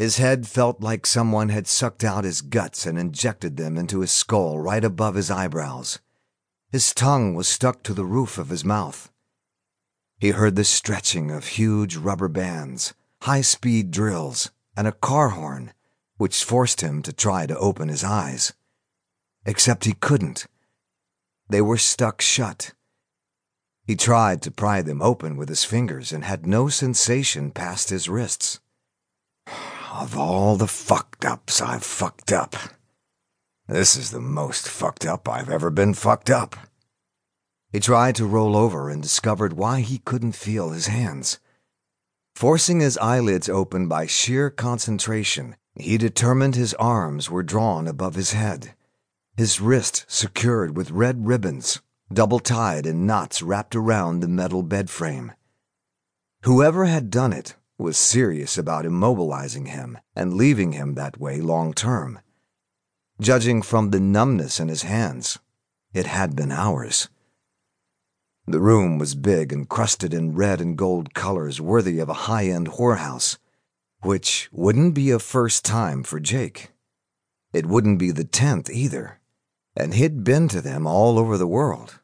[0.00, 4.10] His head felt like someone had sucked out his guts and injected them into his
[4.10, 5.98] skull right above his eyebrows.
[6.72, 9.12] His tongue was stuck to the roof of his mouth.
[10.16, 15.74] He heard the stretching of huge rubber bands, high speed drills, and a car horn,
[16.16, 18.54] which forced him to try to open his eyes.
[19.44, 20.46] Except he couldn't.
[21.50, 22.72] They were stuck shut.
[23.84, 28.08] He tried to pry them open with his fingers and had no sensation past his
[28.08, 28.60] wrists.
[29.92, 32.54] Of all the fucked ups I've fucked up,
[33.66, 36.54] this is the most fucked up I've ever been fucked up.
[37.72, 41.40] He tried to roll over and discovered why he couldn't feel his hands.
[42.36, 48.30] Forcing his eyelids open by sheer concentration, he determined his arms were drawn above his
[48.32, 48.74] head,
[49.36, 51.80] his wrist secured with red ribbons,
[52.12, 55.32] double tied in knots wrapped around the metal bed frame.
[56.42, 61.72] Whoever had done it was serious about immobilizing him and leaving him that way long
[61.72, 62.20] term.
[63.20, 65.38] Judging from the numbness in his hands,
[65.92, 67.08] it had been hours.
[68.46, 72.46] The room was big and crusted in red and gold colors worthy of a high
[72.46, 73.38] end whorehouse,
[74.02, 76.70] which wouldn't be a first time for Jake.
[77.52, 79.20] It wouldn't be the tenth either,
[79.76, 82.00] and he'd been to them all over the world.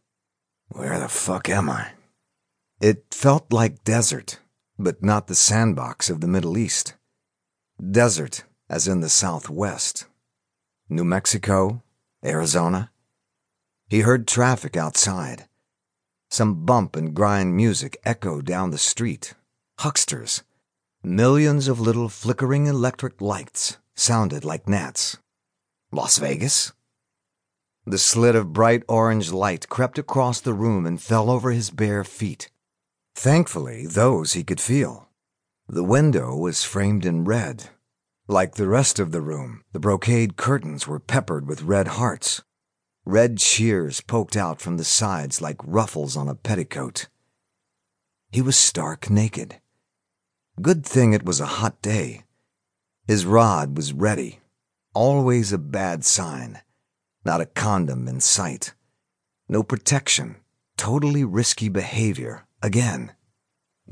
[0.68, 1.92] Where the fuck am I?
[2.80, 4.40] It felt like desert,
[4.78, 6.94] but not the sandbox of the Middle East.
[7.78, 10.06] Desert, as in the Southwest.
[10.88, 11.82] New Mexico,
[12.24, 12.90] Arizona.
[13.88, 15.46] He heard traffic outside
[16.30, 19.34] some bump and grind music echoed down the street.
[19.78, 20.42] Hucksters.
[21.02, 25.18] Millions of little flickering electric lights sounded like gnats.
[25.92, 26.72] Las Vegas?
[27.86, 32.02] The slit of bright orange light crept across the room and fell over his bare
[32.02, 32.50] feet.
[33.16, 35.08] Thankfully, those he could feel.
[35.66, 37.70] The window was framed in red.
[38.28, 42.42] Like the rest of the room, the brocade curtains were peppered with red hearts.
[43.06, 47.08] Red sheers poked out from the sides like ruffles on a petticoat.
[48.30, 49.60] He was stark naked.
[50.60, 52.24] Good thing it was a hot day.
[53.08, 54.40] His rod was ready.
[54.92, 56.60] Always a bad sign.
[57.24, 58.74] Not a condom in sight.
[59.48, 60.36] No protection.
[60.76, 62.46] Totally risky behavior.
[62.62, 63.12] Again.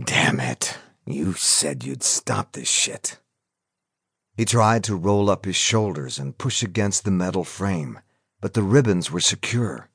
[0.02, 0.78] Damn it.
[1.06, 3.18] You said you'd stop this shit.
[4.36, 8.00] He tried to roll up his shoulders and push against the metal frame
[8.44, 9.88] but the ribbons were secure.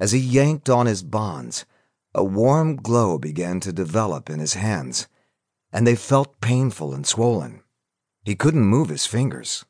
[0.00, 1.66] As he yanked on his bonds,
[2.14, 5.08] a warm glow began to develop in his hands,
[5.70, 7.62] and they felt painful and swollen.
[8.24, 9.66] He couldn't move his fingers.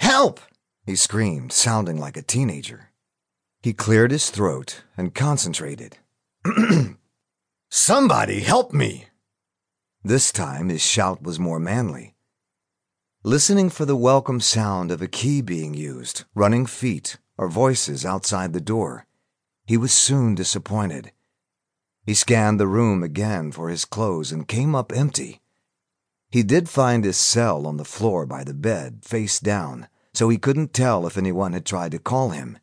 [0.00, 0.40] Help!
[0.84, 2.90] he screamed, sounding like a teenager.
[3.62, 5.98] He cleared his throat and concentrated.
[7.70, 9.08] Somebody help me!
[10.02, 12.14] This time his shout was more manly.
[13.22, 18.54] Listening for the welcome sound of a key being used, running feet, or voices outside
[18.54, 19.06] the door.
[19.66, 21.12] He was soon disappointed.
[22.06, 25.42] He scanned the room again for his clothes and came up empty.
[26.30, 30.38] He did find his cell on the floor by the bed, face down, so he
[30.38, 32.58] couldn't tell if anyone had tried to call him.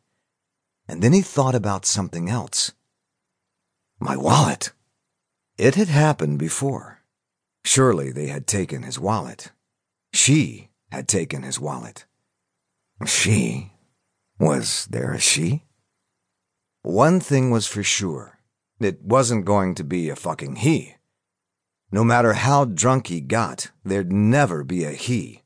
[0.88, 2.72] And then he thought about something else.
[4.00, 4.72] My wallet.
[5.58, 7.02] It had happened before.
[7.64, 9.52] Surely they had taken his wallet.
[10.12, 12.04] She had taken his wallet.
[13.06, 13.72] She
[14.38, 15.64] was there a she?
[16.82, 18.38] One thing was for sure.
[18.80, 20.94] It wasn't going to be a fucking he.
[21.90, 25.42] No matter how drunk he got, there'd never be a he.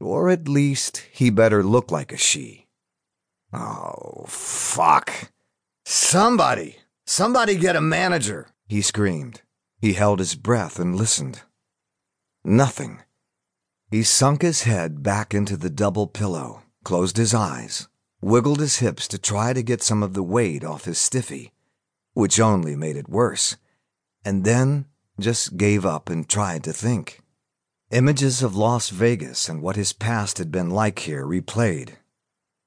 [0.00, 2.66] Or at least, he better look like a she.
[3.52, 5.30] Oh, fuck.
[5.84, 6.78] Somebody!
[7.06, 8.48] Somebody get a manager!
[8.66, 9.42] He screamed.
[9.80, 11.42] He held his breath and listened.
[12.44, 13.00] Nothing.
[13.90, 17.88] He sunk his head back into the double pillow, closed his eyes,
[18.20, 21.52] wiggled his hips to try to get some of the weight off his stiffy,
[22.12, 23.56] which only made it worse,
[24.24, 24.86] and then
[25.18, 27.20] just gave up and tried to think.
[27.90, 31.96] Images of Las Vegas and what his past had been like here replayed.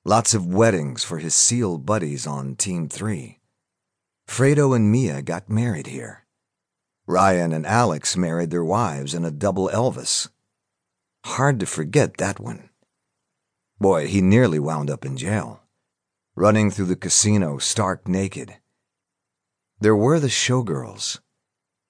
[0.04, 3.40] Lots of weddings for his SEAL buddies on Team 3.
[4.28, 6.23] Fredo and Mia got married here.
[7.06, 10.30] Ryan and Alex married their wives in a double Elvis.
[11.26, 12.70] Hard to forget that one.
[13.80, 15.64] Boy, he nearly wound up in jail,
[16.36, 18.58] running through the casino stark naked.
[19.80, 21.20] There were the showgirls.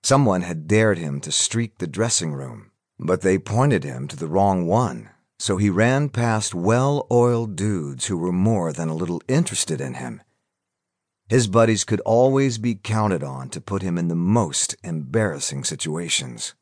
[0.01, 4.27] Someone had dared him to streak the dressing room, but they pointed him to the
[4.27, 9.21] wrong one, so he ran past well oiled dudes who were more than a little
[9.27, 10.21] interested in him.
[11.29, 16.53] His buddies could always be counted on to put him in the most embarrassing situations.